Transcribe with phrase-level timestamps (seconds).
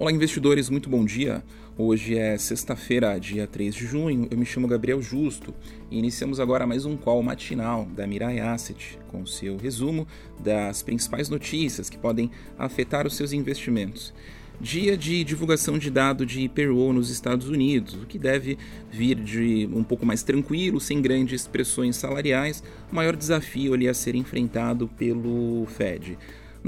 [0.00, 1.42] Olá, investidores, muito bom dia.
[1.76, 4.28] Hoje é sexta-feira, dia 3 de junho.
[4.30, 5.52] Eu me chamo Gabriel Justo
[5.90, 10.06] e iniciamos agora mais um call matinal da Mirai Asset, com seu resumo
[10.38, 14.14] das principais notícias que podem afetar os seus investimentos.
[14.60, 18.56] Dia de divulgação de dado de payroll nos Estados Unidos, o que deve
[18.92, 22.62] vir de um pouco mais tranquilo, sem grandes pressões salariais,
[22.92, 26.16] o maior desafio ali a ser enfrentado pelo Fed.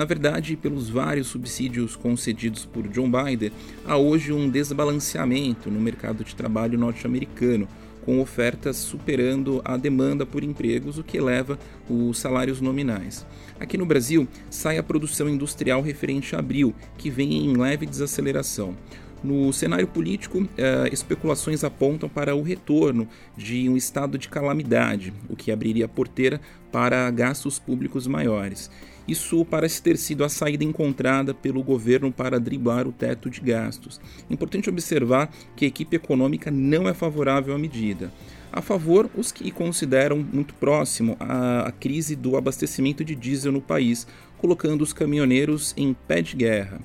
[0.00, 3.52] Na verdade, pelos vários subsídios concedidos por John Biden,
[3.84, 7.68] há hoje um desbalanceamento no mercado de trabalho norte-americano,
[8.02, 13.26] com ofertas superando a demanda por empregos, o que eleva os salários nominais.
[13.60, 18.74] Aqui no Brasil, sai a produção industrial referente a abril, que vem em leve desaceleração.
[19.22, 23.06] No cenário político, eh, especulações apontam para o retorno
[23.36, 26.40] de um estado de calamidade, o que abriria a porteira
[26.72, 28.70] para gastos públicos maiores.
[29.06, 34.00] Isso parece ter sido a saída encontrada pelo governo para driblar o teto de gastos.
[34.30, 38.12] Importante observar que a equipe econômica não é favorável à medida.
[38.52, 43.60] A favor, os que consideram muito próximo a, a crise do abastecimento de diesel no
[43.60, 44.06] país,
[44.38, 46.80] colocando os caminhoneiros em pé de guerra.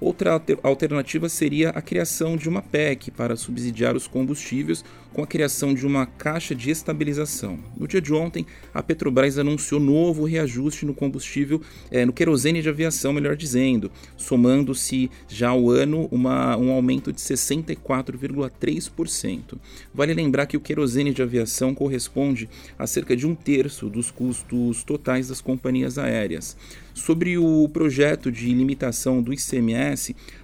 [0.00, 5.74] Outra alternativa seria a criação de uma PEC para subsidiar os combustíveis com a criação
[5.74, 7.58] de uma caixa de estabilização.
[7.76, 12.68] No dia de ontem, a Petrobras anunciou novo reajuste no combustível, é, no querosene de
[12.68, 19.58] aviação, melhor dizendo, somando-se já ao ano uma, um aumento de 64,3%.
[19.92, 24.84] Vale lembrar que o querosene de aviação corresponde a cerca de um terço dos custos
[24.84, 26.56] totais das companhias aéreas.
[26.98, 29.87] Sobre o projeto de limitação do ICMS,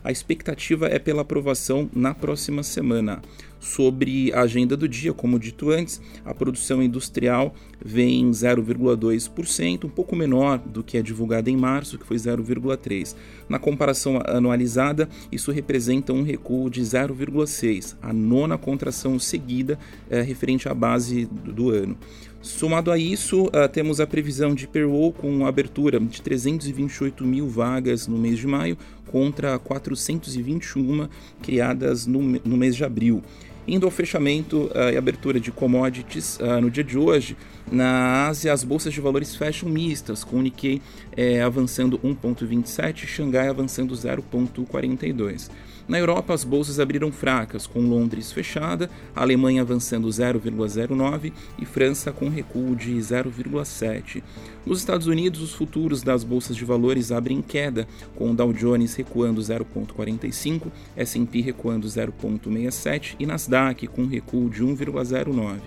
[0.02, 3.22] a expectativa é pela aprovação na próxima semana.
[3.64, 10.14] Sobre a agenda do dia, como dito antes, a produção industrial vem 0,2%, um pouco
[10.14, 13.16] menor do que é divulgada em março, que foi 0,3%.
[13.48, 19.78] Na comparação anualizada, isso representa um recuo de 0,6%, a nona contração seguida
[20.10, 21.96] é, referente à base do, ano.
[22.42, 28.06] Somado a isso, uh, temos a previsão de payroll com abertura de 328 mil vagas
[28.06, 28.76] no mês de maio
[29.06, 31.08] contra 421
[31.40, 33.22] criadas no, no mês de abril.
[33.66, 37.34] Indo ao fechamento uh, e abertura de commodities uh, no dia de hoje,
[37.70, 40.82] na Ásia as bolsas de valores fecham mistas, com o Nikkei
[41.16, 45.48] eh, avançando 1,27 e Xangai avançando 0,42.
[45.86, 52.30] Na Europa, as bolsas abriram fracas, com Londres fechada, Alemanha avançando 0,09 e França com
[52.30, 54.22] recuo de 0,7.
[54.64, 57.86] Nos Estados Unidos, os futuros das bolsas de valores abrem queda,
[58.16, 63.53] com o Dow Jones recuando 0,45, S&P recuando 0,67 e Nasdaq
[63.86, 65.60] com recuo de 1,09.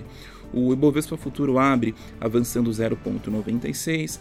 [0.54, 4.20] O Ibovespa Futuro abre avançando 0,96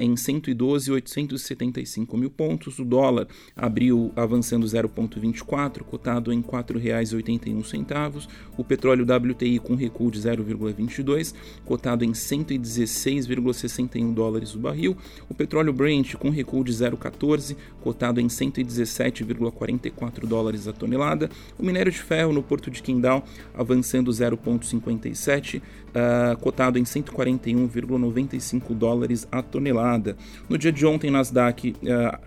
[0.00, 2.78] em 112.875 mil pontos.
[2.78, 8.26] O dólar abriu avançando 0,24, cotado em R$ 4,81.
[8.56, 11.34] O petróleo WTI com recuo de 0,22,
[11.64, 14.96] cotado em 116,61 dólares o barril.
[15.28, 21.30] O petróleo Brent com recuo de 0,14, cotado em 117,44 dólares a tonelada.
[21.58, 23.22] O minério de ferro no Porto de Quindal
[23.54, 25.60] avançando 0,57
[25.96, 30.16] uh, cotado em 141,95 dólares a tonelada.
[30.48, 31.74] No dia de ontem, Nasdaq uh,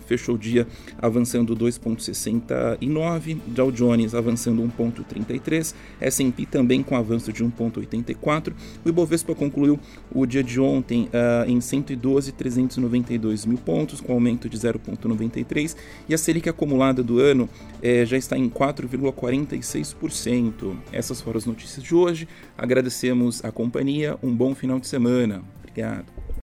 [0.06, 0.68] fechou o dia
[1.02, 8.54] avançando 2,69, Dow Jones avançando 1,33, S&P também com avanço de 1,84.
[8.84, 9.80] O Ibovespa concluiu
[10.12, 15.78] o dia de ontem uh, em 112,392 mil pontos, com aumento de 0,93,
[16.08, 17.48] e a Selic acumulada do ano
[17.82, 20.76] eh, já está em 4,46%.
[20.92, 22.28] Essas foram as notícias de hoje.
[22.58, 24.18] Agradecemos a companhia.
[24.22, 25.42] Um bom final de semana.
[25.60, 26.19] Obrigado.